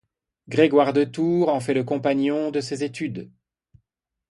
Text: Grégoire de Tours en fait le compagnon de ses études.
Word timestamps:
Grégoire 0.49 0.93
de 0.93 1.03
Tours 1.03 1.49
en 1.49 1.59
fait 1.59 1.75
le 1.75 1.83
compagnon 1.83 2.49
de 2.49 2.59
ses 2.59 2.83
études. 2.83 3.29